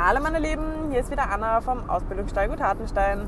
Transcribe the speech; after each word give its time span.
Hallo 0.00 0.20
meine 0.22 0.38
Lieben, 0.38 0.92
hier 0.92 1.00
ist 1.00 1.10
wieder 1.10 1.28
Anna 1.28 1.60
vom 1.60 1.90
Ausbildungsstall 1.90 2.48
Gut 2.48 2.60
Hartenstein. 2.60 3.26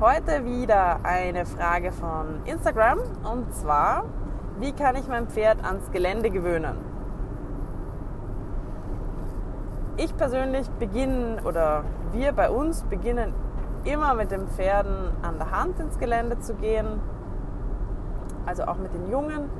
Heute 0.00 0.44
wieder 0.44 1.00
eine 1.02 1.44
Frage 1.46 1.90
von 1.90 2.42
Instagram 2.44 3.00
und 3.24 3.52
zwar, 3.52 4.04
wie 4.60 4.70
kann 4.70 4.94
ich 4.94 5.08
mein 5.08 5.26
Pferd 5.26 5.64
ans 5.64 5.90
Gelände 5.90 6.30
gewöhnen? 6.30 6.76
Ich 9.96 10.16
persönlich 10.16 10.70
beginne 10.78 11.42
oder 11.42 11.82
wir 12.12 12.30
bei 12.30 12.50
uns 12.50 12.84
beginnen 12.84 13.34
immer 13.82 14.14
mit 14.14 14.30
den 14.30 14.46
Pferden 14.46 15.10
an 15.22 15.38
der 15.38 15.50
Hand 15.50 15.80
ins 15.80 15.98
Gelände 15.98 16.38
zu 16.38 16.54
gehen, 16.54 17.00
also 18.46 18.62
auch 18.66 18.76
mit 18.76 18.94
den 18.94 19.10
Jungen, 19.10 19.50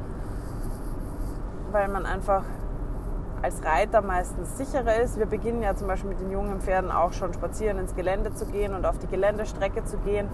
weil 1.73 1.89
man 1.89 2.07
einfach 2.07 2.45
als 3.47 3.65
Reiter 3.65 4.03
meistens 4.03 4.59
sicherer 4.59 4.97
ist. 4.97 5.21
Wir 5.21 5.27
beginnen 5.27 5.63
ja 5.63 5.77
zum 5.77 5.87
Beispiel 5.87 6.11
mit 6.11 6.21
den 6.21 6.33
jungen 6.33 6.61
Pferden 6.61 6.91
auch 6.91 7.13
schon 7.13 7.33
spazieren 7.33 7.79
ins 7.79 7.95
Gelände 7.95 8.35
zu 8.35 8.45
gehen 8.47 8.75
und 8.75 8.85
auf 8.85 8.99
die 8.99 9.07
Geländestrecke 9.07 9.85
zu 9.85 9.99
gehen 9.99 10.27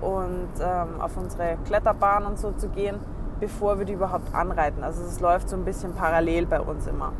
und 0.00 0.48
ähm, 0.60 1.00
auf 1.00 1.16
unsere 1.16 1.56
Kletterbahn 1.66 2.26
und 2.26 2.40
so 2.40 2.50
zu 2.50 2.68
gehen, 2.68 2.96
bevor 3.38 3.78
wir 3.78 3.84
die 3.84 3.92
überhaupt 3.92 4.34
anreiten. 4.34 4.82
Also 4.82 5.04
es 5.04 5.20
läuft 5.20 5.50
so 5.50 5.54
ein 5.54 5.64
bisschen 5.64 5.94
parallel 5.94 6.46
bei 6.46 6.60
uns 6.60 6.88
immer. 6.88 7.12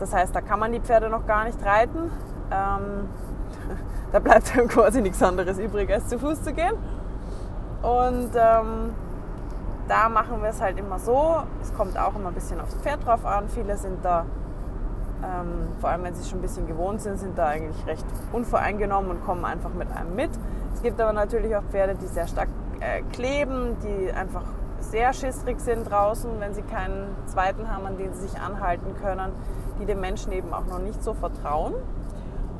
Das 0.00 0.14
heißt, 0.14 0.34
da 0.34 0.40
kann 0.40 0.58
man 0.58 0.72
die 0.72 0.80
Pferde 0.80 1.10
noch 1.10 1.26
gar 1.26 1.44
nicht 1.44 1.62
reiten. 1.62 2.10
Ähm, 2.50 3.10
da 4.12 4.18
bleibt 4.18 4.56
dann 4.56 4.66
quasi 4.66 5.02
nichts 5.02 5.22
anderes 5.22 5.58
übrig, 5.58 5.92
als 5.92 6.08
zu 6.08 6.18
Fuß 6.18 6.42
zu 6.42 6.54
gehen. 6.54 6.72
Und 7.82 8.30
ähm, 8.34 8.94
da 9.88 10.08
machen 10.08 10.42
wir 10.42 10.50
es 10.50 10.60
halt 10.60 10.78
immer 10.78 10.98
so. 10.98 11.42
Es 11.60 11.72
kommt 11.74 11.98
auch 11.98 12.14
immer 12.14 12.28
ein 12.28 12.34
bisschen 12.34 12.60
aufs 12.60 12.74
Pferd 12.76 13.04
drauf 13.04 13.24
an. 13.26 13.48
Viele 13.48 13.76
sind 13.76 14.04
da, 14.04 14.24
ähm, 15.22 15.68
vor 15.80 15.90
allem 15.90 16.04
wenn 16.04 16.14
sie 16.14 16.28
schon 16.28 16.38
ein 16.38 16.42
bisschen 16.42 16.66
gewohnt 16.66 17.00
sind, 17.00 17.18
sind 17.18 17.36
da 17.36 17.46
eigentlich 17.46 17.86
recht 17.86 18.06
unvoreingenommen 18.32 19.10
und 19.10 19.24
kommen 19.24 19.44
einfach 19.44 19.72
mit 19.74 19.90
einem 19.92 20.14
mit. 20.14 20.30
Es 20.74 20.82
gibt 20.82 21.00
aber 21.00 21.12
natürlich 21.12 21.54
auch 21.56 21.64
Pferde, 21.70 21.94
die 21.94 22.06
sehr 22.06 22.26
stark 22.26 22.48
äh, 22.80 23.02
kleben, 23.12 23.76
die 23.82 24.12
einfach 24.12 24.44
sehr 24.80 25.12
schissrig 25.12 25.60
sind 25.60 25.88
draußen, 25.90 26.30
wenn 26.40 26.54
sie 26.54 26.62
keinen 26.62 27.14
zweiten 27.26 27.70
haben, 27.70 27.86
an 27.86 27.96
den 27.96 28.12
sie 28.14 28.28
sich 28.28 28.40
anhalten 28.40 28.94
können, 29.00 29.32
die 29.80 29.86
dem 29.86 30.00
Menschen 30.00 30.32
eben 30.32 30.52
auch 30.52 30.66
noch 30.66 30.80
nicht 30.80 31.02
so 31.02 31.14
vertrauen. 31.14 31.74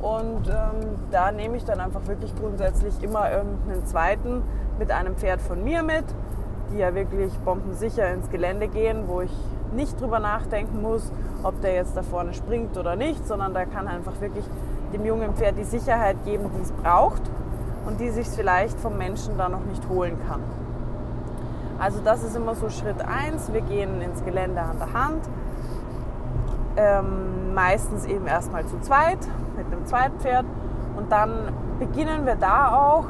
Und 0.00 0.48
ähm, 0.48 0.98
da 1.10 1.30
nehme 1.30 1.56
ich 1.56 1.64
dann 1.64 1.80
einfach 1.80 2.06
wirklich 2.06 2.34
grundsätzlich 2.34 3.02
immer 3.02 3.30
irgendeinen 3.30 3.86
zweiten 3.86 4.42
mit 4.78 4.90
einem 4.90 5.16
Pferd 5.16 5.40
von 5.40 5.62
mir 5.62 5.82
mit 5.82 6.04
die 6.72 6.78
ja 6.78 6.94
wirklich 6.94 7.32
bombensicher 7.44 8.12
ins 8.12 8.30
Gelände 8.30 8.68
gehen, 8.68 9.04
wo 9.06 9.20
ich 9.20 9.32
nicht 9.74 10.00
drüber 10.00 10.18
nachdenken 10.18 10.82
muss, 10.82 11.10
ob 11.42 11.60
der 11.62 11.74
jetzt 11.74 11.96
da 11.96 12.02
vorne 12.02 12.34
springt 12.34 12.76
oder 12.76 12.96
nicht, 12.96 13.26
sondern 13.26 13.54
da 13.54 13.64
kann 13.64 13.88
einfach 13.88 14.20
wirklich 14.20 14.44
dem 14.92 15.04
jungen 15.04 15.34
Pferd 15.34 15.56
die 15.58 15.64
Sicherheit 15.64 16.16
geben, 16.24 16.50
die 16.56 16.62
es 16.62 16.72
braucht 16.72 17.22
und 17.86 18.00
die 18.00 18.10
sich 18.10 18.28
vielleicht 18.28 18.78
vom 18.78 18.98
Menschen 18.98 19.36
da 19.38 19.48
noch 19.48 19.64
nicht 19.64 19.88
holen 19.88 20.16
kann. 20.28 20.40
Also 21.78 22.00
das 22.04 22.22
ist 22.22 22.36
immer 22.36 22.54
so 22.54 22.68
Schritt 22.68 23.00
1. 23.00 23.52
Wir 23.52 23.62
gehen 23.62 24.00
ins 24.02 24.24
Gelände 24.24 24.60
an 24.60 24.78
der 24.78 24.92
Hand. 24.92 25.22
Ähm, 26.76 27.54
meistens 27.54 28.06
eben 28.06 28.26
erstmal 28.26 28.64
zu 28.66 28.80
zweit 28.80 29.18
mit 29.56 29.66
einem 29.66 29.84
Zweitpferd 29.84 30.46
und 30.96 31.12
dann 31.12 31.52
beginnen 31.78 32.24
wir 32.24 32.36
da 32.36 32.74
auch 32.74 33.04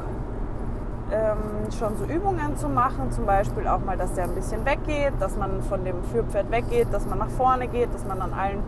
ähm, 1.13 1.71
schon 1.77 1.95
so 1.97 2.05
Übungen 2.05 2.57
zu 2.57 2.67
machen, 2.67 3.11
zum 3.11 3.25
Beispiel 3.25 3.67
auch 3.67 3.79
mal, 3.79 3.97
dass 3.97 4.13
der 4.13 4.23
ein 4.23 4.35
bisschen 4.35 4.65
weggeht, 4.65 5.13
dass 5.19 5.37
man 5.37 5.61
von 5.61 5.85
dem 5.85 6.03
Führpferd 6.05 6.49
weggeht, 6.49 6.87
dass 6.91 7.05
man 7.05 7.19
nach 7.19 7.29
vorne 7.29 7.67
geht, 7.67 7.93
dass 7.93 8.03
man 8.05 8.19
an 8.19 8.33
allen 8.33 8.63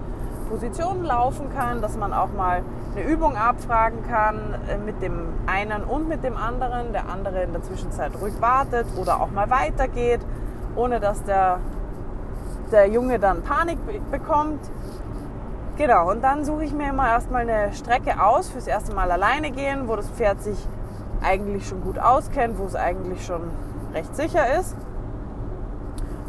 Positionen 0.50 1.04
laufen 1.04 1.50
kann, 1.56 1.82
dass 1.82 1.98
man 1.98 2.14
auch 2.14 2.32
mal 2.32 2.62
eine 2.96 3.04
Übung 3.04 3.36
abfragen 3.36 4.08
kann 4.08 4.54
äh, 4.70 4.78
mit 4.78 5.02
dem 5.02 5.34
einen 5.48 5.84
und 5.84 6.08
mit 6.08 6.24
dem 6.24 6.38
anderen, 6.38 6.94
der 6.94 7.10
andere 7.10 7.44
in 7.44 7.52
der 7.52 7.64
Zwischenzeit 7.64 8.12
ruhig 8.22 8.40
wartet 8.40 8.86
oder 8.96 9.22
auch 9.22 9.32
mal 9.32 9.50
weitergeht, 9.50 10.22
ohne 10.76 11.00
dass 11.00 11.24
der, 11.24 11.60
der 12.72 12.88
Junge 12.88 13.18
dann 13.18 13.42
Panik 13.42 13.80
bekommt. 14.12 14.60
Genau, 15.78 16.12
und 16.12 16.24
dann 16.24 16.46
suche 16.46 16.64
ich 16.64 16.74
mir 16.74 16.90
immer 16.90 17.10
erstmal 17.10 17.42
eine 17.42 17.74
Strecke 17.74 18.24
aus 18.24 18.50
fürs 18.50 18.68
erste 18.68 18.94
Mal 18.94 19.12
alleine 19.12 19.52
gehen, 19.52 19.88
wo 19.88 19.96
das 19.96 20.10
Pferd 20.12 20.42
sich 20.42 20.58
eigentlich 21.26 21.68
schon 21.68 21.82
gut 21.82 21.98
auskennt, 21.98 22.58
wo 22.58 22.66
es 22.66 22.76
eigentlich 22.76 23.26
schon 23.26 23.42
recht 23.94 24.16
sicher 24.16 24.60
ist. 24.60 24.76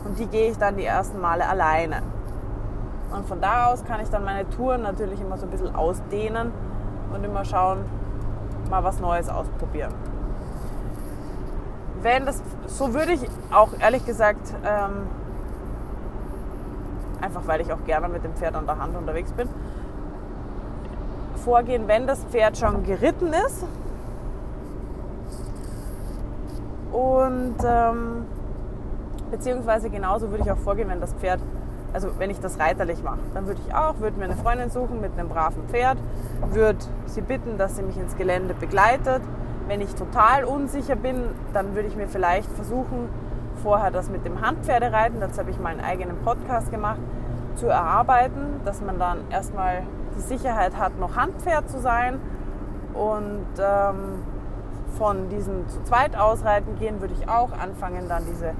Und 0.04 0.18
die 0.18 0.26
gehe 0.26 0.50
ich 0.50 0.58
dann 0.58 0.76
die 0.76 0.84
ersten 0.84 1.20
Male 1.20 1.46
alleine. 1.48 2.02
Und 3.12 3.26
von 3.26 3.40
da 3.40 3.66
aus 3.66 3.84
kann 3.84 4.00
ich 4.00 4.08
dann 4.08 4.24
meine 4.24 4.48
Touren 4.50 4.82
natürlich 4.82 5.20
immer 5.20 5.36
so 5.36 5.46
ein 5.46 5.50
bisschen 5.50 5.74
ausdehnen 5.74 6.52
und 7.12 7.24
immer 7.24 7.44
schauen, 7.44 7.84
mal 8.70 8.82
was 8.84 9.00
Neues 9.00 9.28
ausprobieren. 9.28 9.92
Wenn 12.02 12.26
das, 12.26 12.42
so 12.66 12.94
würde 12.94 13.12
ich 13.12 13.28
auch 13.52 13.70
ehrlich 13.78 14.04
gesagt, 14.04 14.54
ähm, 14.64 15.08
einfach 17.20 17.46
weil 17.46 17.60
ich 17.60 17.72
auch 17.72 17.84
gerne 17.84 18.08
mit 18.08 18.24
dem 18.24 18.34
Pferd 18.34 18.54
an 18.54 18.66
der 18.66 18.78
Hand 18.78 18.96
unterwegs 18.96 19.32
bin, 19.32 19.48
vorgehen, 21.44 21.88
wenn 21.88 22.06
das 22.06 22.24
Pferd 22.24 22.58
schon 22.58 22.84
geritten 22.84 23.32
ist 23.32 23.64
Und 26.96 27.56
ähm, 27.62 28.24
beziehungsweise 29.30 29.90
genauso 29.90 30.30
würde 30.30 30.44
ich 30.44 30.50
auch 30.50 30.56
vorgehen, 30.56 30.88
wenn 30.88 31.02
das 31.02 31.12
Pferd, 31.12 31.40
also 31.92 32.08
wenn 32.16 32.30
ich 32.30 32.40
das 32.40 32.58
reiterlich 32.58 33.02
mache, 33.02 33.18
dann 33.34 33.46
würde 33.46 33.60
ich 33.66 33.74
auch, 33.74 34.00
würde 34.00 34.18
mir 34.18 34.24
eine 34.24 34.36
Freundin 34.36 34.70
suchen 34.70 35.02
mit 35.02 35.12
einem 35.12 35.28
braven 35.28 35.68
Pferd, 35.68 35.98
würde 36.52 36.78
sie 37.04 37.20
bitten, 37.20 37.58
dass 37.58 37.76
sie 37.76 37.82
mich 37.82 37.98
ins 37.98 38.16
Gelände 38.16 38.54
begleitet. 38.54 39.20
Wenn 39.68 39.82
ich 39.82 39.94
total 39.94 40.44
unsicher 40.44 40.96
bin, 40.96 41.24
dann 41.52 41.74
würde 41.74 41.86
ich 41.86 41.96
mir 41.96 42.08
vielleicht 42.08 42.50
versuchen, 42.52 43.10
vorher 43.62 43.90
das 43.90 44.08
mit 44.08 44.24
dem 44.24 44.40
Handpferdereiten, 44.40 45.20
dazu 45.20 45.40
habe 45.40 45.50
ich 45.50 45.60
mal 45.60 45.72
einen 45.72 45.84
eigenen 45.84 46.16
Podcast 46.20 46.70
gemacht, 46.70 47.00
zu 47.56 47.66
erarbeiten, 47.66 48.62
dass 48.64 48.80
man 48.80 48.98
dann 48.98 49.18
erstmal 49.30 49.82
die 50.16 50.22
Sicherheit 50.22 50.78
hat, 50.78 50.98
noch 50.98 51.14
Handpferd 51.14 51.68
zu 51.68 51.78
sein 51.78 52.18
und 52.94 53.44
ähm, 53.58 54.22
von 54.98 55.28
diesem 55.28 55.68
zu 55.68 55.82
zweit 55.84 56.16
ausreiten 56.16 56.78
gehen, 56.78 57.00
würde 57.00 57.14
ich 57.20 57.28
auch 57.28 57.52
anfangen, 57.52 58.08
dann 58.08 58.24
diese 58.26 58.52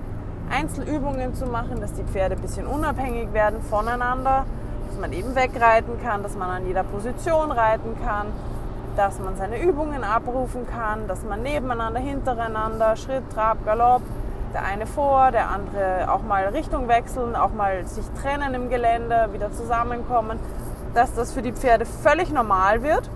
Einzelübungen 0.50 1.34
zu 1.34 1.46
machen, 1.46 1.80
dass 1.80 1.94
die 1.94 2.04
Pferde 2.04 2.36
ein 2.36 2.42
bisschen 2.42 2.66
unabhängig 2.66 3.32
werden 3.32 3.60
voneinander, 3.62 4.44
dass 4.88 4.98
man 5.00 5.12
eben 5.12 5.34
wegreiten 5.34 6.00
kann, 6.02 6.22
dass 6.22 6.36
man 6.36 6.50
an 6.50 6.66
jeder 6.66 6.84
Position 6.84 7.50
reiten 7.50 7.96
kann, 8.04 8.26
dass 8.96 9.18
man 9.18 9.36
seine 9.36 9.60
Übungen 9.60 10.04
abrufen 10.04 10.66
kann, 10.66 11.08
dass 11.08 11.22
man 11.24 11.42
nebeneinander, 11.42 12.00
hintereinander, 12.00 12.96
Schritt, 12.96 13.24
Trab, 13.34 13.64
Galopp, 13.64 14.02
der 14.54 14.64
eine 14.64 14.86
vor, 14.86 15.32
der 15.32 15.50
andere 15.50 16.10
auch 16.10 16.22
mal 16.22 16.46
Richtung 16.46 16.88
wechseln, 16.88 17.36
auch 17.36 17.52
mal 17.52 17.86
sich 17.86 18.06
trennen 18.22 18.54
im 18.54 18.70
Gelände, 18.70 19.28
wieder 19.32 19.52
zusammenkommen, 19.52 20.38
dass 20.94 21.14
das 21.14 21.32
für 21.32 21.42
die 21.42 21.52
Pferde 21.52 21.84
völlig 21.84 22.32
normal 22.32 22.82
wird. 22.82 23.10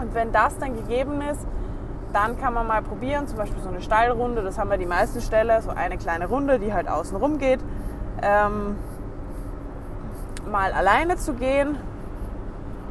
Und 0.00 0.14
wenn 0.14 0.32
das 0.32 0.58
dann 0.58 0.74
gegeben 0.74 1.20
ist, 1.20 1.46
dann 2.12 2.38
kann 2.38 2.54
man 2.54 2.66
mal 2.66 2.82
probieren, 2.82 3.28
zum 3.28 3.38
Beispiel 3.38 3.62
so 3.62 3.68
eine 3.68 3.80
Steilrunde, 3.80 4.42
das 4.42 4.58
haben 4.58 4.70
wir 4.70 4.78
die 4.78 4.86
meisten 4.86 5.20
Ställe, 5.20 5.60
so 5.62 5.70
eine 5.70 5.96
kleine 5.96 6.26
Runde, 6.26 6.58
die 6.58 6.72
halt 6.72 6.88
außen 6.88 7.16
rum 7.16 7.38
geht. 7.38 7.60
Ähm, 8.22 8.76
mal 10.50 10.72
alleine 10.72 11.16
zu 11.16 11.34
gehen. 11.34 11.76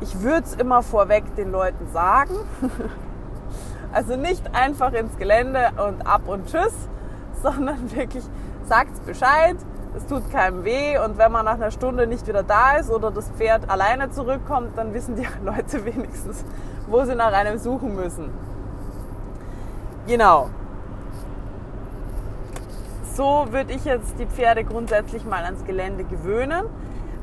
Ich 0.02 0.22
würde 0.22 0.44
es 0.46 0.54
immer 0.56 0.82
vorweg 0.82 1.36
den 1.36 1.52
Leuten 1.52 1.88
sagen. 1.92 2.36
also 3.94 4.16
nicht 4.16 4.56
einfach 4.56 4.94
ins 4.94 5.18
Gelände 5.18 5.72
und 5.86 6.08
ab 6.08 6.22
und 6.28 6.48
tschüss, 6.48 6.74
sondern 7.44 7.94
wirklich 7.96 8.24
sagt 8.64 9.06
Bescheid. 9.06 9.58
Es 9.96 10.06
tut 10.06 10.32
keinem 10.32 10.64
weh 10.64 11.00
und 11.00 11.18
wenn 11.18 11.32
man 11.32 11.46
nach 11.46 11.56
einer 11.56 11.72
Stunde 11.72 12.06
nicht 12.06 12.28
wieder 12.28 12.44
da 12.44 12.78
ist 12.78 12.92
oder 12.92 13.10
das 13.10 13.30
Pferd 13.32 13.70
alleine 13.70 14.12
zurückkommt, 14.12 14.78
dann 14.78 14.94
wissen 14.94 15.16
die 15.16 15.28
Leute 15.44 15.84
wenigstens, 15.84 16.46
wo 16.88 17.04
sie 17.04 17.16
nach 17.16 17.34
einem 17.34 17.58
suchen 17.58 17.96
müssen. 17.96 18.30
Genau. 20.10 20.50
So 23.14 23.46
würde 23.52 23.74
ich 23.74 23.86
jetzt 23.86 24.18
die 24.18 24.26
Pferde 24.26 24.64
grundsätzlich 24.64 25.24
mal 25.24 25.44
ans 25.44 25.64
Gelände 25.66 26.04
gewöhnen. 26.04 26.66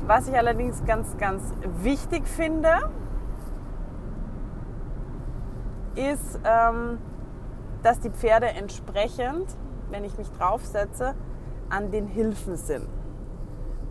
Was 0.05 0.29
ich 0.29 0.37
allerdings 0.37 0.85
ganz, 0.85 1.17
ganz 1.17 1.43
wichtig 1.81 2.25
finde, 2.29 2.69
ist, 5.95 6.39
ähm, 6.45 6.99
dass 7.83 7.99
die 7.99 8.09
Pferde 8.09 8.47
entsprechend, 8.47 9.47
wenn 9.89 10.05
ich 10.05 10.17
mich 10.17 10.29
draufsetze, 10.37 11.13
an 11.69 11.91
den 11.91 12.07
Hilfen 12.07 12.55
sind. 12.55 12.87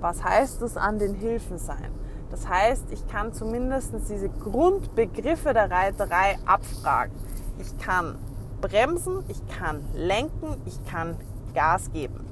Was 0.01 0.25
heißt 0.25 0.63
es 0.63 0.79
an 0.79 0.99
den 0.99 1.13
Hilfen 1.13 1.59
sein? 1.59 1.93
Das 2.31 2.49
heißt, 2.49 2.91
ich 2.93 3.07
kann 3.09 3.35
zumindest 3.35 3.93
diese 4.09 4.31
Grundbegriffe 4.31 5.53
der 5.53 5.71
Reiterei 5.71 6.39
abfragen. 6.47 7.13
Ich 7.59 7.77
kann 7.77 8.17
bremsen, 8.61 9.25
ich 9.29 9.41
kann 9.49 9.85
lenken, 9.95 10.61
ich 10.65 10.85
kann 10.87 11.17
Gas 11.55 11.91
geben. 11.93 12.27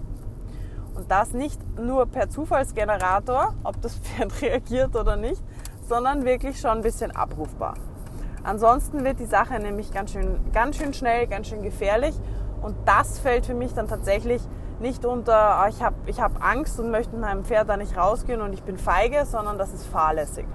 Und 0.94 1.11
das 1.11 1.32
nicht 1.32 1.61
nur 1.79 2.06
per 2.06 2.29
Zufallsgenerator, 2.29 3.55
ob 3.65 3.81
das 3.81 3.94
Pferd 3.99 4.41
reagiert 4.43 4.97
oder 4.97 5.17
nicht, 5.17 5.43
sondern 5.88 6.25
wirklich 6.25 6.61
schon 6.61 6.71
ein 6.71 6.82
bisschen 6.82 7.11
abrufbar. 7.11 7.75
Ansonsten 8.43 9.05
wird 9.05 9.21
die 9.21 9.26
Sache 9.26 9.59
nämlich 9.59 9.93
ganz 9.93 10.12
schön, 10.12 10.38
ganz 10.53 10.76
schön 10.76 10.93
schnell, 10.93 11.26
ganz 11.26 11.49
schön 11.49 11.62
gefährlich. 11.62 12.15
Und 12.62 12.77
das 12.85 13.19
fällt 13.19 13.47
für 13.47 13.55
mich 13.55 13.73
dann 13.75 13.88
tatsächlich 13.88 14.43
nicht 14.81 15.05
unter, 15.05 15.62
oh, 15.62 15.69
ich 15.69 15.82
habe 15.82 15.97
ich 16.06 16.20
hab 16.20 16.44
Angst 16.44 16.79
und 16.79 16.91
möchte 16.91 17.12
mit 17.12 17.23
meinem 17.23 17.44
Pferd 17.44 17.69
da 17.69 17.77
nicht 17.77 17.97
rausgehen 17.97 18.41
und 18.41 18.53
ich 18.53 18.62
bin 18.62 18.77
feige, 18.77 19.25
sondern 19.25 19.56
das 19.59 19.73
ist 19.73 19.87
fahrlässig. 19.87 20.47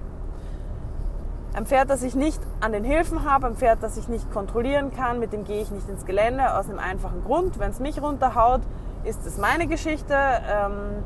Ein 1.52 1.66
Pferd, 1.66 1.90
das 1.90 2.02
ich 2.02 2.14
nicht 2.14 2.40
an 2.60 2.72
den 2.72 2.84
Hilfen 2.84 3.24
habe, 3.24 3.48
ein 3.48 3.56
Pferd, 3.56 3.82
das 3.82 3.96
ich 3.96 4.06
nicht 4.08 4.30
kontrollieren 4.32 4.92
kann, 4.94 5.18
mit 5.18 5.32
dem 5.32 5.44
gehe 5.44 5.60
ich 5.60 5.70
nicht 5.72 5.88
ins 5.88 6.06
Gelände, 6.06 6.56
aus 6.56 6.68
einem 6.68 6.78
einfachen 6.78 7.24
Grund. 7.24 7.58
Wenn 7.58 7.70
es 7.70 7.80
mich 7.80 8.00
runterhaut, 8.00 8.60
ist 9.04 9.26
es 9.26 9.36
meine 9.36 9.66
Geschichte. 9.66 10.14
Ähm, 10.14 11.02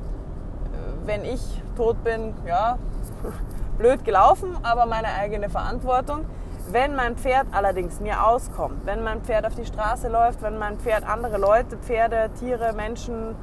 wenn 1.06 1.24
ich 1.24 1.40
tot 1.76 2.02
bin, 2.04 2.34
ja, 2.46 2.78
blöd 3.78 4.04
gelaufen, 4.04 4.56
aber 4.62 4.86
meine 4.86 5.08
eigene 5.08 5.48
Verantwortung. 5.48 6.24
Wenn 6.70 6.94
mein 6.94 7.16
Pferd 7.16 7.46
allerdings 7.52 8.00
mir 8.00 8.26
auskommt, 8.26 8.86
wenn 8.86 9.04
mein 9.04 9.20
Pferd 9.22 9.46
auf 9.46 9.54
die 9.54 9.66
Straße 9.66 10.08
läuft, 10.08 10.42
wenn 10.42 10.58
mein 10.58 10.78
Pferd 10.78 11.06
andere 11.06 11.36
Leute, 11.36 11.76
Pferde, 11.76 12.30
Tiere, 12.38 12.72
Menschen 12.72 13.36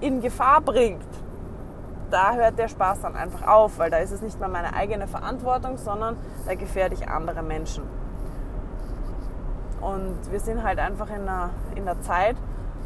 in 0.00 0.20
Gefahr 0.20 0.60
bringt, 0.60 1.06
da 2.10 2.34
hört 2.34 2.58
der 2.58 2.68
Spaß 2.68 3.02
dann 3.02 3.16
einfach 3.16 3.46
auf, 3.46 3.78
weil 3.78 3.90
da 3.90 3.98
ist 3.98 4.10
es 4.10 4.22
nicht 4.22 4.38
mehr 4.38 4.48
meine 4.48 4.74
eigene 4.74 5.06
Verantwortung, 5.06 5.76
sondern 5.78 6.16
da 6.46 6.54
gefährde 6.54 6.94
ich 6.94 7.08
andere 7.08 7.42
Menschen. 7.42 7.84
Und 9.80 10.18
wir 10.30 10.40
sind 10.40 10.62
halt 10.62 10.78
einfach 10.78 11.08
in 11.08 11.22
einer, 11.22 11.50
in 11.74 11.88
einer 11.88 12.00
Zeit, 12.02 12.36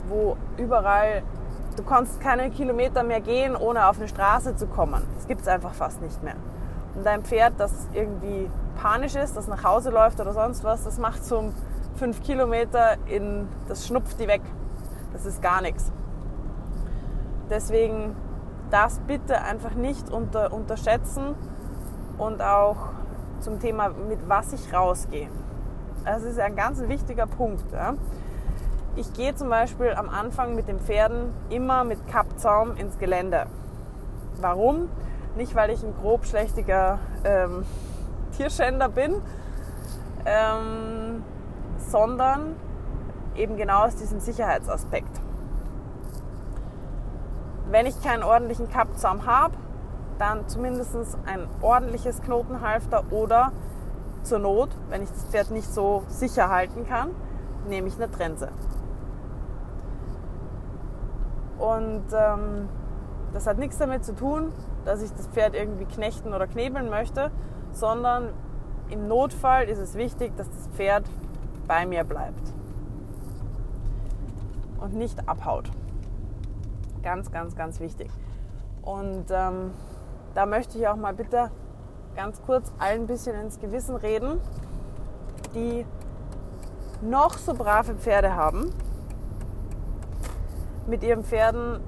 wo 0.08 0.36
überall, 0.56 1.22
du 1.76 1.82
kannst 1.82 2.20
keine 2.20 2.50
Kilometer 2.50 3.02
mehr 3.02 3.20
gehen, 3.20 3.56
ohne 3.56 3.88
auf 3.88 3.98
eine 3.98 4.08
Straße 4.08 4.54
zu 4.56 4.66
kommen. 4.66 5.02
Das 5.16 5.26
gibt 5.26 5.40
es 5.40 5.48
einfach 5.48 5.74
fast 5.74 6.00
nicht 6.00 6.22
mehr. 6.22 6.36
Und 6.94 7.04
dein 7.04 7.24
Pferd, 7.24 7.54
das 7.58 7.88
irgendwie 7.92 8.48
panisch 8.80 9.16
ist, 9.16 9.36
das 9.36 9.48
nach 9.48 9.64
Hause 9.64 9.90
läuft 9.90 10.20
oder 10.20 10.32
sonst 10.32 10.62
was, 10.62 10.84
das 10.84 10.98
macht 10.98 11.24
so 11.24 11.52
fünf 11.96 12.22
Kilometer 12.22 12.96
in, 13.06 13.48
das 13.68 13.86
schnupft 13.86 14.20
die 14.20 14.28
weg. 14.28 14.42
Das 15.12 15.26
ist 15.26 15.42
gar 15.42 15.60
nichts. 15.62 15.92
Deswegen 17.50 18.16
das 18.74 18.98
bitte 19.06 19.40
einfach 19.40 19.74
nicht 19.74 20.10
unter, 20.10 20.52
unterschätzen 20.52 21.36
und 22.18 22.42
auch 22.42 22.88
zum 23.38 23.60
Thema, 23.60 23.90
mit 23.90 24.28
was 24.28 24.52
ich 24.52 24.74
rausgehe. 24.74 25.28
Das 26.04 26.24
ist 26.24 26.40
ein 26.40 26.56
ganz 26.56 26.80
wichtiger 26.80 27.26
Punkt. 27.26 27.72
Ja. 27.72 27.94
Ich 28.96 29.12
gehe 29.12 29.32
zum 29.36 29.48
Beispiel 29.48 29.94
am 29.94 30.08
Anfang 30.08 30.56
mit 30.56 30.66
den 30.66 30.80
Pferden 30.80 31.32
immer 31.50 31.84
mit 31.84 32.04
Kappzaum 32.08 32.76
ins 32.76 32.98
Gelände. 32.98 33.46
Warum? 34.40 34.88
Nicht, 35.36 35.54
weil 35.54 35.70
ich 35.70 35.84
ein 35.84 35.94
grob 35.94 36.26
schlechtiger 36.26 36.98
ähm, 37.22 37.64
Tierschänder 38.36 38.88
bin, 38.88 39.14
ähm, 40.26 41.22
sondern 41.78 42.56
eben 43.36 43.56
genau 43.56 43.84
aus 43.84 43.94
diesem 43.94 44.18
Sicherheitsaspekt. 44.18 45.20
Wenn 47.70 47.86
ich 47.86 48.00
keinen 48.02 48.22
ordentlichen 48.22 48.70
Kappzaum 48.70 49.26
habe, 49.26 49.54
dann 50.18 50.46
zumindest 50.48 50.96
ein 51.26 51.46
ordentliches 51.60 52.22
Knotenhalfter 52.22 53.04
oder 53.10 53.52
zur 54.22 54.38
Not, 54.38 54.70
wenn 54.88 55.02
ich 55.02 55.10
das 55.10 55.24
Pferd 55.24 55.50
nicht 55.50 55.72
so 55.72 56.04
sicher 56.08 56.48
halten 56.48 56.86
kann, 56.86 57.10
nehme 57.68 57.88
ich 57.88 57.96
eine 57.96 58.10
Trense. 58.10 58.48
Und 61.58 62.04
ähm, 62.12 62.68
das 63.32 63.46
hat 63.46 63.58
nichts 63.58 63.78
damit 63.78 64.04
zu 64.04 64.14
tun, 64.14 64.52
dass 64.84 65.02
ich 65.02 65.12
das 65.12 65.26
Pferd 65.28 65.54
irgendwie 65.54 65.86
knechten 65.86 66.34
oder 66.34 66.46
knebeln 66.46 66.90
möchte, 66.90 67.30
sondern 67.72 68.30
im 68.90 69.08
Notfall 69.08 69.68
ist 69.68 69.78
es 69.78 69.94
wichtig, 69.94 70.36
dass 70.36 70.48
das 70.48 70.68
Pferd 70.74 71.04
bei 71.66 71.86
mir 71.86 72.04
bleibt 72.04 72.52
und 74.80 74.94
nicht 74.94 75.28
abhaut. 75.28 75.70
Ganz, 77.04 77.30
ganz, 77.30 77.54
ganz 77.54 77.80
wichtig. 77.80 78.10
Und 78.82 79.26
ähm, 79.30 79.72
da 80.34 80.46
möchte 80.46 80.78
ich 80.78 80.88
auch 80.88 80.96
mal 80.96 81.12
bitte 81.12 81.50
ganz 82.16 82.40
kurz 82.42 82.72
allen 82.78 83.02
ein 83.02 83.06
bisschen 83.06 83.38
ins 83.38 83.60
Gewissen 83.60 83.96
reden, 83.96 84.40
die 85.54 85.84
noch 87.02 87.36
so 87.36 87.52
brave 87.52 87.94
Pferde 87.94 88.34
haben, 88.34 88.72
mit 90.86 91.02
ihren 91.02 91.24
Pferden 91.24 91.80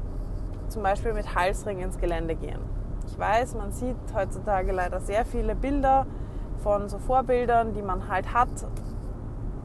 zum 0.69 0.83
Beispiel 0.83 1.15
mit 1.15 1.35
Halsring 1.35 1.81
ins 1.81 1.99
Gelände 1.99 2.35
gehen. 2.35 2.61
Ich 3.07 3.19
weiß, 3.19 3.55
man 3.55 3.73
sieht 3.73 3.97
heutzutage 4.15 4.73
leider 4.73 5.01
sehr 5.01 5.25
viele 5.25 5.55
Bilder 5.55 6.07
von 6.63 6.91
so 6.91 6.99
Vorbildern, 6.99 7.73
die 7.73 7.83
man 7.83 8.09
halt 8.09 8.35
hat 8.35 8.49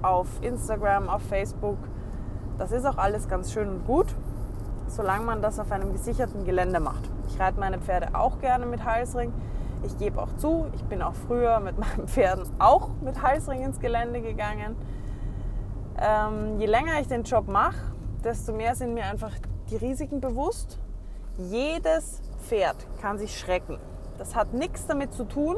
auf 0.02 0.28
Instagram, 0.42 1.10
auf 1.10 1.24
Facebook. 1.24 1.78
Das 2.58 2.72
ist 2.72 2.86
auch 2.86 2.98
alles 2.98 3.28
ganz 3.28 3.52
schön 3.52 3.68
und 3.68 3.86
gut, 3.86 4.16
solange 4.92 5.26
man 5.26 5.42
das 5.42 5.60
auf 5.60 5.72
einem 5.72 5.92
gesicherten 5.92 6.44
Gelände 6.46 6.80
macht. 6.80 7.10
Ich 7.28 7.40
reite 7.40 7.60
meine 7.60 7.80
Pferde 7.80 8.10
auch 8.14 8.40
gerne 8.40 8.66
mit 8.66 8.84
Halsring. 8.84 9.34
Ich 9.84 9.98
gebe 9.98 10.22
auch 10.22 10.36
zu, 10.38 10.68
ich 10.76 10.84
bin 10.84 11.02
auch 11.02 11.14
früher 11.14 11.60
mit 11.60 11.78
meinen 11.80 12.08
Pferden 12.08 12.46
auch 12.60 12.90
mit 13.02 13.22
Halsring 13.22 13.64
ins 13.64 13.80
Gelände 13.80 14.22
gegangen. 14.22 14.76
Ähm, 15.98 16.60
je 16.60 16.66
länger 16.66 17.00
ich 17.00 17.08
den 17.08 17.24
Job 17.24 17.48
mache, 17.48 17.78
desto 18.24 18.54
mehr 18.54 18.76
sind 18.76 18.94
mir 18.94 19.06
einfach 19.06 19.32
die 19.70 19.78
Risiken 19.78 20.20
bewusst. 20.20 20.80
Jedes 21.38 22.22
Pferd 22.42 22.76
kann 23.02 23.18
sich 23.18 23.38
schrecken. 23.38 23.78
Das 24.18 24.36
hat 24.36 24.54
nichts 24.54 24.86
damit 24.88 25.14
zu 25.14 25.24
tun, 25.24 25.58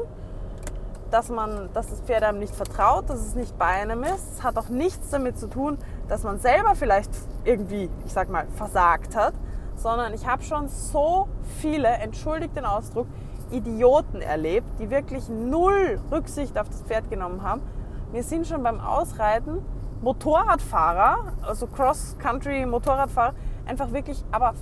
dass, 1.10 1.28
man, 1.28 1.68
dass 1.74 1.88
das 1.88 2.00
Pferd 2.00 2.22
einem 2.22 2.38
nicht 2.38 2.54
vertraut, 2.54 3.10
dass 3.10 3.20
es 3.20 3.34
nicht 3.34 3.58
bei 3.58 3.66
einem 3.66 4.02
ist. 4.02 4.38
Es 4.38 4.42
hat 4.42 4.56
auch 4.56 4.68
nichts 4.68 5.10
damit 5.10 5.38
zu 5.38 5.48
tun, 5.48 5.78
dass 6.08 6.22
man 6.22 6.38
selber 6.38 6.74
vielleicht 6.74 7.10
irgendwie, 7.44 7.88
ich 8.04 8.12
sag 8.12 8.28
mal, 8.28 8.46
versagt 8.56 9.16
hat, 9.16 9.34
sondern 9.76 10.14
ich 10.14 10.26
habe 10.26 10.42
schon 10.42 10.68
so 10.68 11.28
viele, 11.60 11.88
entschuldigt 11.88 12.56
den 12.56 12.64
Ausdruck, 12.64 13.06
Idioten 13.50 14.20
erlebt, 14.20 14.66
die 14.78 14.90
wirklich 14.90 15.28
null 15.28 16.00
Rücksicht 16.10 16.58
auf 16.58 16.68
das 16.68 16.82
Pferd 16.82 17.10
genommen 17.10 17.42
haben. 17.42 17.62
Wir 18.12 18.22
sind 18.22 18.46
schon 18.46 18.62
beim 18.62 18.80
Ausreiten 18.80 19.64
Motorradfahrer, 20.02 21.32
also 21.42 21.66
Cross-Country-Motorradfahrer, 21.66 23.34
einfach 23.66 23.92
wirklich 23.92 24.24
aber 24.30 24.54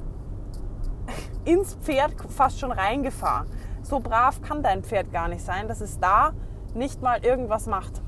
ins 1.44 1.74
Pferd 1.74 2.14
fast 2.28 2.60
schon 2.60 2.72
reingefahren. 2.72 3.48
So 3.82 3.98
brav 3.98 4.40
kann 4.42 4.62
dein 4.62 4.84
Pferd 4.84 5.12
gar 5.12 5.28
nicht 5.28 5.44
sein, 5.44 5.68
dass 5.68 5.80
es 5.80 5.98
da 5.98 6.32
nicht 6.74 7.02
mal 7.02 7.24
irgendwas 7.24 7.66
macht. 7.66 8.00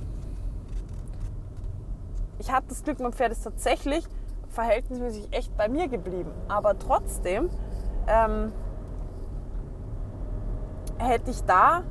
Ich 2.39 2.53
hatte 2.53 2.69
das 2.69 2.83
Glück, 2.83 3.01
mein 3.01 3.13
Pferd 3.13 3.33
ist 3.33 3.43
tatsächlich 3.43 4.05
verhältnismäßig 4.51 5.29
echt 5.33 5.57
bei 5.57 5.69
mir 5.69 5.89
geblieben. 5.89 6.31
Aber 6.49 6.79
trotzdem 6.79 7.51
ähm, 8.07 8.53
hätte 10.99 11.31
ich 11.31 11.43
da 11.45 11.83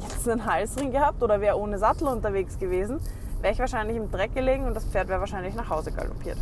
jetzt 0.00 0.28
einen 0.28 0.46
Halsring 0.46 0.90
gehabt 0.90 1.22
oder 1.22 1.40
wäre 1.40 1.58
ohne 1.58 1.78
Sattel 1.78 2.08
unterwegs 2.08 2.58
gewesen, 2.58 3.00
wäre 3.40 3.52
ich 3.52 3.58
wahrscheinlich 3.58 3.96
im 3.96 4.10
Dreck 4.10 4.34
gelegen 4.34 4.66
und 4.66 4.74
das 4.74 4.84
Pferd 4.84 5.08
wäre 5.08 5.20
wahrscheinlich 5.20 5.54
nach 5.54 5.70
Hause 5.70 5.92
galoppiert. 5.92 6.38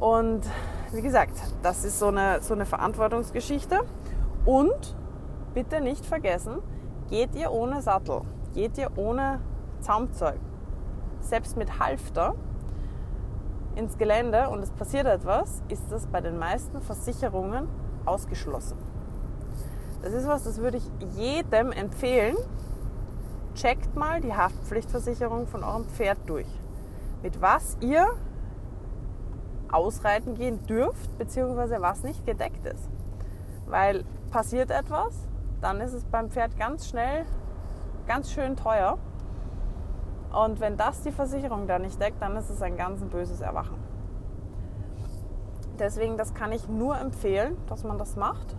Und 0.00 0.42
wie 0.92 1.02
gesagt, 1.02 1.32
das 1.62 1.84
ist 1.84 1.98
so 1.98 2.08
eine, 2.08 2.40
so 2.40 2.54
eine 2.54 2.66
Verantwortungsgeschichte. 2.66 3.80
Und 4.44 4.96
bitte 5.54 5.80
nicht 5.80 6.04
vergessen, 6.04 6.58
geht 7.08 7.34
ihr 7.34 7.50
ohne 7.50 7.80
Sattel, 7.80 8.20
geht 8.52 8.76
ihr 8.76 8.90
ohne 8.96 9.40
Zaumzeug, 9.80 10.38
selbst 11.24 11.56
mit 11.56 11.78
Halfter 11.78 12.34
ins 13.74 13.98
Gelände 13.98 14.48
und 14.50 14.62
es 14.62 14.70
passiert 14.70 15.06
etwas, 15.06 15.62
ist 15.68 15.90
das 15.90 16.06
bei 16.06 16.20
den 16.20 16.38
meisten 16.38 16.80
Versicherungen 16.80 17.68
ausgeschlossen. 18.04 18.78
Das 20.02 20.12
ist 20.12 20.28
was, 20.28 20.44
das 20.44 20.58
würde 20.58 20.76
ich 20.76 20.90
jedem 21.16 21.72
empfehlen, 21.72 22.36
checkt 23.54 23.96
mal 23.96 24.20
die 24.20 24.34
Haftpflichtversicherung 24.34 25.46
von 25.46 25.64
eurem 25.64 25.84
Pferd 25.84 26.18
durch. 26.26 26.48
Mit 27.22 27.40
was 27.40 27.78
ihr 27.80 28.06
ausreiten 29.72 30.34
gehen 30.34 30.64
dürft, 30.66 31.16
beziehungsweise 31.18 31.80
was 31.80 32.02
nicht 32.02 32.24
gedeckt 32.26 32.64
ist. 32.66 32.88
Weil 33.66 34.04
passiert 34.30 34.70
etwas, 34.70 35.14
dann 35.60 35.80
ist 35.80 35.94
es 35.94 36.04
beim 36.04 36.30
Pferd 36.30 36.58
ganz 36.58 36.88
schnell 36.88 37.24
ganz 38.06 38.30
schön 38.30 38.56
teuer. 38.56 38.98
Und 40.34 40.58
wenn 40.60 40.76
das 40.76 41.02
die 41.02 41.12
Versicherung 41.12 41.66
da 41.66 41.78
nicht 41.78 42.00
deckt, 42.00 42.20
dann 42.20 42.36
ist 42.36 42.50
es 42.50 42.60
ein 42.60 42.76
ganz 42.76 43.00
böses 43.02 43.40
Erwachen. 43.40 43.76
Deswegen, 45.78 46.16
das 46.16 46.34
kann 46.34 46.52
ich 46.52 46.68
nur 46.68 46.98
empfehlen, 46.98 47.56
dass 47.68 47.84
man 47.84 47.98
das 47.98 48.16
macht. 48.16 48.56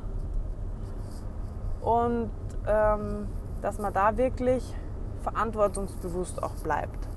Und 1.82 2.32
ähm, 2.68 3.28
dass 3.62 3.80
man 3.80 3.94
da 3.94 4.18
wirklich 4.18 4.76
verantwortungsbewusst 5.24 6.42
auch 6.42 6.56
bleibt. 6.64 7.08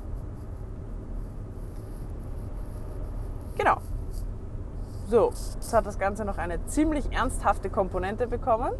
Genau. 3.57 3.79
So, 5.09 5.31
jetzt 5.31 5.73
hat 5.73 5.87
das 5.87 5.99
Ganze 5.99 6.25
noch 6.25 6.39
eine 6.39 6.65
ziemlich 6.67 7.13
ernsthafte 7.13 7.71
Komponente 7.71 8.27
bekommen. 8.27 8.73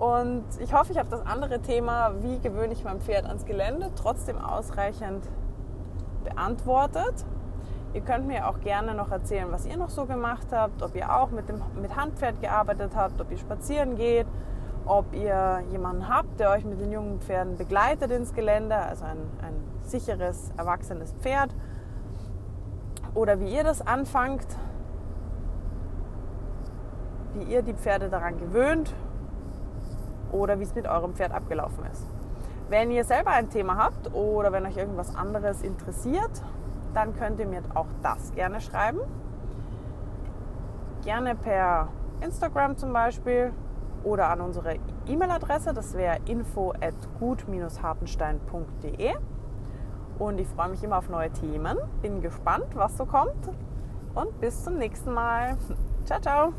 Und 0.00 0.44
ich 0.60 0.72
hoffe, 0.72 0.92
ich 0.92 0.98
habe 0.98 1.10
das 1.10 1.26
andere 1.26 1.60
Thema, 1.60 2.12
wie 2.22 2.38
gewöhne 2.38 2.72
ich 2.72 2.84
mein 2.84 3.02
Pferd 3.02 3.26
ans 3.26 3.44
Gelände, 3.44 3.90
trotzdem 3.96 4.38
ausreichend 4.38 5.28
beantwortet. 6.24 7.26
Ihr 7.92 8.00
könnt 8.00 8.26
mir 8.26 8.48
auch 8.48 8.60
gerne 8.60 8.94
noch 8.94 9.10
erzählen, 9.10 9.48
was 9.50 9.66
ihr 9.66 9.76
noch 9.76 9.90
so 9.90 10.06
gemacht 10.06 10.46
habt, 10.52 10.82
ob 10.82 10.96
ihr 10.96 11.14
auch 11.14 11.30
mit 11.30 11.50
dem 11.50 11.60
mit 11.82 11.96
Handpferd 11.96 12.40
gearbeitet 12.40 12.92
habt, 12.96 13.20
ob 13.20 13.30
ihr 13.30 13.36
spazieren 13.36 13.96
geht, 13.96 14.26
ob 14.86 15.14
ihr 15.14 15.62
jemanden 15.70 16.08
habt, 16.08 16.40
der 16.40 16.48
euch 16.52 16.64
mit 16.64 16.80
den 16.80 16.92
jungen 16.92 17.20
Pferden 17.20 17.58
begleitet 17.58 18.10
ins 18.10 18.32
Gelände, 18.32 18.76
also 18.76 19.04
ein, 19.04 19.18
ein 19.42 19.54
sicheres, 19.82 20.50
erwachsenes 20.56 21.12
Pferd, 21.20 21.54
oder 23.12 23.38
wie 23.38 23.54
ihr 23.54 23.64
das 23.64 23.86
anfangt, 23.86 24.46
wie 27.34 27.52
ihr 27.52 27.60
die 27.60 27.74
Pferde 27.74 28.08
daran 28.08 28.38
gewöhnt 28.38 28.94
oder 30.32 30.58
wie 30.58 30.64
es 30.64 30.74
mit 30.74 30.86
eurem 30.86 31.14
Pferd 31.14 31.32
abgelaufen 31.32 31.84
ist. 31.90 32.06
Wenn 32.68 32.90
ihr 32.90 33.04
selber 33.04 33.30
ein 33.30 33.50
Thema 33.50 33.76
habt 33.76 34.14
oder 34.14 34.52
wenn 34.52 34.64
euch 34.66 34.76
irgendwas 34.76 35.16
anderes 35.16 35.62
interessiert, 35.62 36.30
dann 36.94 37.16
könnt 37.16 37.40
ihr 37.40 37.46
mir 37.46 37.62
auch 37.74 37.86
das 38.02 38.32
gerne 38.34 38.60
schreiben. 38.60 39.00
Gerne 41.02 41.34
per 41.34 41.88
Instagram 42.20 42.76
zum 42.76 42.92
Beispiel 42.92 43.52
oder 44.04 44.28
an 44.28 44.40
unsere 44.40 44.76
E-Mail-Adresse, 45.06 45.74
das 45.74 45.94
wäre 45.94 46.18
info 46.26 46.72
at 46.80 46.94
gut-hartenstein.de. 47.18 49.14
Und 50.18 50.38
ich 50.38 50.48
freue 50.48 50.68
mich 50.68 50.84
immer 50.84 50.98
auf 50.98 51.08
neue 51.08 51.30
Themen. 51.30 51.78
Bin 52.02 52.20
gespannt, 52.20 52.66
was 52.74 52.96
so 52.96 53.06
kommt. 53.06 53.48
Und 54.14 54.38
bis 54.40 54.64
zum 54.64 54.76
nächsten 54.76 55.12
Mal. 55.12 55.56
Ciao, 56.04 56.20
ciao. 56.20 56.52